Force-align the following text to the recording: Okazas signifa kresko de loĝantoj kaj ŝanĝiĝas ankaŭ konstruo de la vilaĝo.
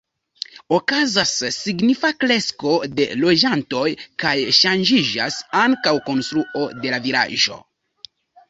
Okazas 0.77 1.33
signifa 1.57 2.09
kresko 2.23 2.73
de 3.01 3.07
loĝantoj 3.25 3.85
kaj 4.25 4.33
ŝanĝiĝas 4.61 5.39
ankaŭ 5.67 5.95
konstruo 6.09 6.67
de 6.83 6.97
la 6.97 7.03
vilaĝo. 7.09 7.61